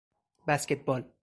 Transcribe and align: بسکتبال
بسکتبال 0.47 1.11